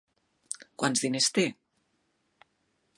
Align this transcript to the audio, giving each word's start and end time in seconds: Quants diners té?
Quants 0.83 1.03
diners 1.05 1.29
té? 1.37 1.47